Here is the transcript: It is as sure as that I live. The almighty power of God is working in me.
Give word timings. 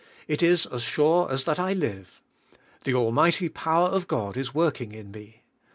It 0.27 0.41
is 0.41 0.65
as 0.65 0.81
sure 0.81 1.31
as 1.31 1.43
that 1.43 1.59
I 1.59 1.73
live. 1.73 2.23
The 2.85 2.95
almighty 2.95 3.49
power 3.49 3.89
of 3.89 4.07
God 4.07 4.35
is 4.35 4.51
working 4.51 4.93
in 4.93 5.11
me. 5.11 5.43